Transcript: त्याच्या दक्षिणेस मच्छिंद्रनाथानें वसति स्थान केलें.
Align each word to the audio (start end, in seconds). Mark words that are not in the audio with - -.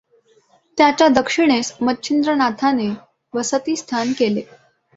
त्याच्या 0.77 1.07
दक्षिणेस 1.07 1.73
मच्छिंद्रनाथानें 1.81 2.93
वसति 3.33 3.75
स्थान 3.75 4.11
केलें. 4.19 4.41